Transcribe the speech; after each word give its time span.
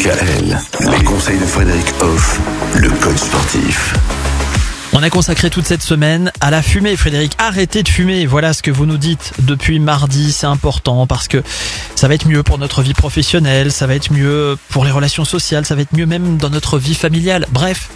DKL, 0.00 0.58
les 0.92 1.04
conseils 1.04 1.38
de 1.38 1.44
Frédéric 1.44 1.84
Hoff, 2.00 2.40
le 2.74 2.88
coach 2.88 3.18
sportif. 3.18 3.94
On 4.94 5.02
a 5.02 5.10
consacré 5.10 5.50
toute 5.50 5.66
cette 5.66 5.82
semaine 5.82 6.32
à 6.40 6.50
la 6.50 6.62
fumée, 6.62 6.96
Frédéric. 6.96 7.32
Arrêtez 7.36 7.82
de 7.82 7.88
fumer. 7.88 8.24
Voilà 8.24 8.54
ce 8.54 8.62
que 8.62 8.70
vous 8.70 8.86
nous 8.86 8.96
dites 8.96 9.34
depuis 9.40 9.78
mardi. 9.78 10.32
C'est 10.32 10.46
important 10.46 11.06
parce 11.06 11.28
que 11.28 11.42
ça 11.96 12.08
va 12.08 12.14
être 12.14 12.26
mieux 12.26 12.42
pour 12.42 12.56
notre 12.56 12.80
vie 12.80 12.94
professionnelle, 12.94 13.72
ça 13.72 13.86
va 13.86 13.94
être 13.94 14.10
mieux 14.10 14.56
pour 14.70 14.86
les 14.86 14.90
relations 14.90 15.26
sociales, 15.26 15.66
ça 15.66 15.74
va 15.74 15.82
être 15.82 15.94
mieux 15.94 16.06
même 16.06 16.38
dans 16.38 16.48
notre 16.48 16.78
vie 16.78 16.94
familiale. 16.94 17.46
Bref, 17.50 17.90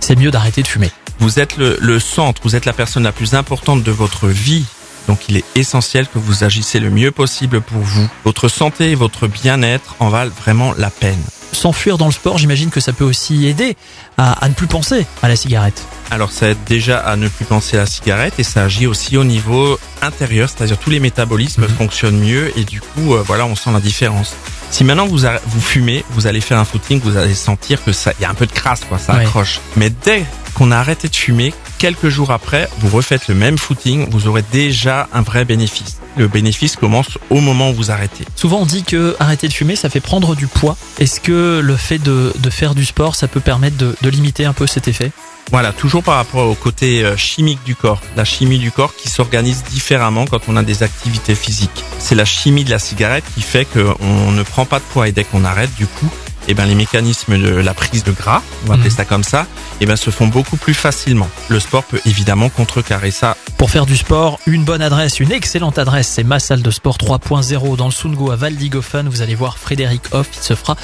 c'est 0.00 0.16
mieux 0.16 0.30
d'arrêter 0.30 0.62
de 0.62 0.68
fumer. 0.68 0.90
Vous 1.18 1.38
êtes 1.38 1.58
le, 1.58 1.76
le 1.82 2.00
centre, 2.00 2.40
vous 2.44 2.56
êtes 2.56 2.64
la 2.64 2.72
personne 2.72 3.02
la 3.02 3.12
plus 3.12 3.34
importante 3.34 3.82
de 3.82 3.90
votre 3.90 4.26
vie. 4.26 4.64
Donc 5.06 5.28
il 5.28 5.36
est 5.36 5.44
essentiel 5.54 6.08
que 6.08 6.18
vous 6.18 6.44
agissez 6.44 6.80
le 6.80 6.88
mieux 6.88 7.10
possible 7.10 7.60
pour 7.60 7.80
vous. 7.80 8.08
Votre 8.24 8.48
santé 8.48 8.92
et 8.92 8.94
votre 8.94 9.26
bien-être 9.26 9.96
en 10.00 10.08
valent 10.08 10.32
vraiment 10.34 10.72
la 10.78 10.88
peine. 10.88 11.22
S'enfuir 11.52 11.98
dans 11.98 12.06
le 12.06 12.12
sport, 12.12 12.38
j'imagine 12.38 12.70
que 12.70 12.80
ça 12.80 12.92
peut 12.92 13.04
aussi 13.04 13.46
aider 13.46 13.76
à, 14.16 14.32
à 14.44 14.48
ne 14.48 14.54
plus 14.54 14.66
penser 14.66 15.06
à 15.22 15.28
la 15.28 15.36
cigarette. 15.36 15.82
Alors 16.10 16.32
ça 16.32 16.48
aide 16.48 16.58
déjà 16.66 16.98
à 16.98 17.16
ne 17.16 17.28
plus 17.28 17.44
penser 17.44 17.76
à 17.76 17.80
la 17.80 17.86
cigarette 17.86 18.34
et 18.38 18.42
ça 18.42 18.64
agit 18.64 18.86
aussi 18.86 19.16
au 19.16 19.24
niveau 19.24 19.78
intérieur, 20.02 20.48
c'est-à-dire 20.50 20.78
tous 20.78 20.90
les 20.90 21.00
métabolismes 21.00 21.62
Mhm. 21.62 21.68
fonctionnent 21.68 22.18
mieux 22.20 22.56
et 22.58 22.64
du 22.64 22.80
coup 22.80 23.14
euh, 23.14 23.22
voilà 23.26 23.46
on 23.46 23.54
sent 23.54 23.70
la 23.72 23.80
différence. 23.80 24.34
Si 24.70 24.84
maintenant 24.84 25.06
vous 25.06 25.18
vous 25.46 25.60
fumez, 25.60 26.04
vous 26.10 26.26
allez 26.26 26.40
faire 26.40 26.58
un 26.58 26.64
footing, 26.64 27.00
vous 27.04 27.16
allez 27.18 27.34
sentir 27.34 27.84
que 27.84 27.92
ça 27.92 28.12
il 28.18 28.22
y 28.22 28.24
a 28.24 28.30
un 28.30 28.34
peu 28.34 28.46
de 28.46 28.52
crasse 28.52 28.80
quoi, 28.88 28.98
ça 28.98 29.14
Ouais. 29.14 29.20
accroche. 29.20 29.60
Mais 29.76 29.90
dès 30.04 30.24
qu'on 30.54 30.70
a 30.70 30.76
arrêté 30.76 31.08
de 31.08 31.16
fumer, 31.16 31.54
quelques 31.78 32.08
jours 32.08 32.30
après, 32.30 32.68
vous 32.78 32.94
refaites 32.94 33.28
le 33.28 33.34
même 33.34 33.58
footing, 33.58 34.08
vous 34.10 34.26
aurez 34.26 34.44
déjà 34.52 35.08
un 35.12 35.22
vrai 35.22 35.44
bénéfice. 35.44 35.98
Le 36.16 36.28
bénéfice 36.28 36.76
commence 36.76 37.18
au 37.30 37.40
moment 37.40 37.70
où 37.70 37.74
vous 37.74 37.90
arrêtez. 37.90 38.24
Souvent 38.36 38.58
on 38.58 38.66
dit 38.66 38.82
que 38.82 39.16
arrêter 39.18 39.48
de 39.48 39.52
fumer, 39.52 39.76
ça 39.76 39.88
fait 39.88 40.00
prendre 40.00 40.34
du 40.34 40.46
poids. 40.46 40.76
Est-ce 40.98 41.20
que 41.20 41.60
le 41.62 41.76
fait 41.76 41.98
de, 41.98 42.32
de 42.38 42.50
faire 42.50 42.74
du 42.74 42.84
sport, 42.84 43.14
ça 43.14 43.28
peut 43.28 43.40
permettre 43.40 43.76
de, 43.76 43.94
de 44.00 44.08
limiter 44.10 44.44
un 44.44 44.52
peu 44.52 44.66
cet 44.66 44.88
effet? 44.88 45.10
Voilà, 45.50 45.72
toujours 45.72 46.02
par 46.02 46.16
rapport 46.16 46.48
au 46.48 46.54
côté 46.54 47.04
euh, 47.04 47.16
chimique 47.16 47.62
du 47.64 47.74
corps. 47.74 48.00
La 48.16 48.24
chimie 48.24 48.58
du 48.58 48.70
corps 48.70 48.94
qui 48.96 49.08
s'organise 49.08 49.64
différemment 49.70 50.24
quand 50.24 50.40
on 50.48 50.56
a 50.56 50.62
des 50.62 50.82
activités 50.82 51.34
physiques. 51.34 51.84
C'est 51.98 52.14
la 52.14 52.24
chimie 52.24 52.64
de 52.64 52.70
la 52.70 52.78
cigarette 52.78 53.24
qui 53.34 53.42
fait 53.42 53.66
qu'on 53.66 54.30
ne 54.32 54.42
prend 54.44 54.64
pas 54.64 54.78
de 54.78 54.84
poids 54.84 55.08
et 55.08 55.12
dès 55.12 55.24
qu'on 55.24 55.44
arrête, 55.44 55.74
du 55.76 55.86
coup, 55.86 56.08
eh 56.48 56.54
ben, 56.54 56.66
les 56.66 56.74
mécanismes 56.74 57.38
de 57.38 57.48
la 57.50 57.74
prise 57.74 58.04
de 58.04 58.12
gras, 58.12 58.42
on 58.64 58.68
va 58.68 58.74
appeler 58.74 58.90
Mhm. 58.90 58.96
ça 58.96 59.04
comme 59.04 59.24
ça, 59.24 59.46
eh 59.80 59.86
ben, 59.86 59.96
se 59.96 60.10
font 60.10 60.26
beaucoup 60.26 60.56
plus 60.56 60.74
facilement. 60.74 61.28
Le 61.48 61.60
sport 61.60 61.84
peut 61.84 62.00
évidemment 62.06 62.48
contrecarrer 62.48 63.10
ça. 63.10 63.36
Pour 63.58 63.70
faire 63.70 63.86
du 63.86 63.96
sport, 63.96 64.38
une 64.46 64.64
bonne 64.64 64.82
adresse, 64.82 65.20
une 65.20 65.30
excellente 65.32 65.78
adresse, 65.78 66.08
c'est 66.08 66.24
ma 66.24 66.40
salle 66.40 66.62
de 66.62 66.70
sport 66.70 66.96
3.0 66.98 67.76
dans 67.76 67.86
le 67.86 67.92
Sungo 67.92 68.30
à 68.32 68.36
Valdigofen. 68.36 69.08
Vous 69.08 69.22
allez 69.22 69.34
voir 69.36 69.56
Frédéric 69.58 70.02
Hoff, 70.12 70.26
il 70.36 70.42
se 70.42 70.54
fera 70.54 70.76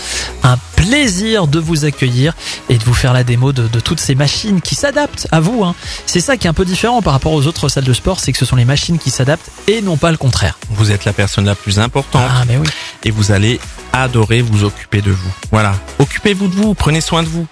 un 0.44 0.56
plaisir 0.76 1.48
de 1.48 1.58
vous 1.58 1.84
accueillir 1.84 2.34
et 2.68 2.78
de 2.78 2.84
vous 2.84 2.94
faire 2.94 3.12
la 3.12 3.24
démo 3.24 3.52
de, 3.52 3.66
de 3.66 3.80
toutes 3.80 4.00
ces 4.00 4.14
machines 4.14 4.60
qui 4.60 4.74
s'adaptent 4.76 5.26
à 5.32 5.40
vous. 5.40 5.64
hein. 5.64 5.74
C'est 6.06 6.20
ça 6.20 6.36
qui 6.36 6.46
est 6.46 6.50
un 6.50 6.54
peu 6.54 6.64
différent 6.64 7.02
par 7.02 7.12
rapport 7.12 7.32
aux 7.32 7.46
autres 7.46 7.68
salles 7.68 7.84
de 7.84 7.92
sport, 7.92 8.20
c'est 8.20 8.32
que 8.32 8.38
ce 8.38 8.44
sont 8.44 8.56
les 8.56 8.64
machines 8.64 8.98
qui 8.98 9.10
s'adaptent 9.10 9.50
et 9.66 9.82
non 9.82 9.96
pas 9.96 10.10
le 10.12 10.16
contraire. 10.16 10.56
Vous 10.70 10.92
êtes 10.92 11.04
la 11.04 11.12
personne 11.12 11.44
la 11.46 11.54
plus 11.56 11.78
importante 11.80 12.22
Ah 12.32 12.44
mais 12.46 12.56
oui. 12.56 12.66
et 13.04 13.10
vous 13.10 13.32
allez 13.32 13.60
adorer 14.02 14.42
vous 14.42 14.64
occuper 14.64 15.00
de 15.00 15.10
vous. 15.10 15.30
Voilà. 15.50 15.74
Occupez-vous 15.98 16.48
de 16.48 16.54
vous, 16.54 16.74
prenez 16.74 17.00
soin 17.00 17.22
de 17.22 17.28
vous. 17.28 17.46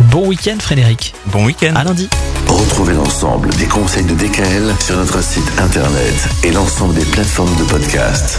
Bon 0.00 0.26
week-end 0.26 0.56
Frédéric. 0.60 1.14
Bon 1.26 1.44
week-end. 1.46 1.74
À 1.76 1.84
lundi. 1.84 2.08
Retrouvez 2.48 2.94
l'ensemble 2.94 3.50
des 3.56 3.66
conseils 3.66 4.04
de 4.04 4.14
DKL 4.14 4.74
sur 4.80 4.96
notre 4.96 5.22
site 5.22 5.50
internet 5.58 6.28
et 6.42 6.50
l'ensemble 6.50 6.94
des 6.94 7.04
plateformes 7.04 7.54
de 7.56 7.64
podcast. 7.64 8.38